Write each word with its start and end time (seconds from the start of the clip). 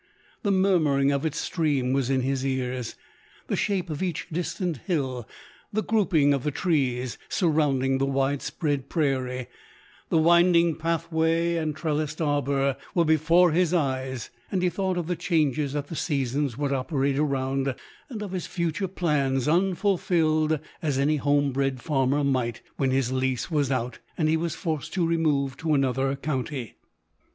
The 0.41 0.49
murmuring 0.51 1.11
of 1.11 1.27
its 1.27 1.37
stream 1.37 1.93
was 1.93 2.09
in 2.09 2.21
his 2.21 2.43
ears, 2.43 2.95
the 3.45 3.55
shape 3.55 3.87
of 3.91 4.01
each 4.01 4.27
distant 4.31 4.77
hill, 4.87 5.27
the 5.71 5.83
grouping 5.83 6.33
of 6.33 6.41
the 6.43 6.49
trees, 6.49 7.19
surrounding 7.29 7.99
the 7.99 8.07
wide 8.07 8.41
spread 8.41 8.89
prairie, 8.89 9.45
the 10.09 10.17
winding 10.17 10.75
pathway 10.77 11.55
and 11.55 11.75
trelliscd 11.75 12.19
arbour 12.19 12.77
were 12.95 13.05
be 13.05 13.15
fore 13.15 13.51
his 13.51 13.75
eyes, 13.75 14.31
and 14.51 14.63
he 14.63 14.69
thought 14.71 14.97
of 14.97 15.05
the 15.05 15.15
changes 15.15 15.73
that 15.73 15.85
the 15.85 15.95
seasons 15.95 16.57
would 16.57 16.73
operate 16.73 17.19
around, 17.19 17.75
and 18.09 18.23
of 18.23 18.31
his 18.31 18.47
future 18.47 18.87
plans 18.87 19.47
unfulfilled, 19.47 20.57
as 20.81 20.97
any 20.97 21.17
home 21.17 21.51
bred 21.51 21.79
farmer 21.79 22.23
might, 22.23 22.61
when 22.75 22.89
his 22.89 23.11
lease 23.11 23.51
was 23.51 23.69
out, 23.69 23.99
and 24.17 24.29
he 24.29 24.35
was 24.35 24.55
forced 24.55 24.93
to 24.93 25.05
remove 25.05 25.55
to 25.57 25.75
another 25.75 26.15
county. 26.15 26.73